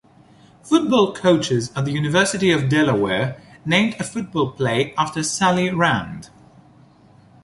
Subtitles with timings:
[0.63, 6.31] Football coaches at the University of Delaware named a football play after Sally Rand.